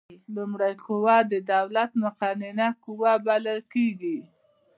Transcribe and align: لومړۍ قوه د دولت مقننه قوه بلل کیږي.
لومړۍ 0.35 0.73
قوه 0.85 1.17
د 1.31 1.33
دولت 1.53 1.91
مقننه 2.03 2.67
قوه 2.83 3.13
بلل 3.25 3.59
کیږي. 3.73 4.17